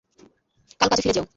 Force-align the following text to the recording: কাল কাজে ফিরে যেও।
কাল 0.79 0.87
কাজে 0.89 1.01
ফিরে 1.03 1.15
যেও। 1.17 1.25